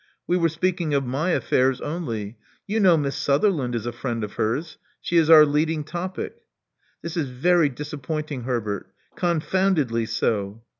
[0.25, 2.39] We were speaking of my affairs only.
[2.65, 4.79] You know Miss Sutherland is a friend of hers.
[4.99, 6.37] She is our lead ing topic."
[7.03, 10.63] This is very disappointing, Herbert Confoundedly so."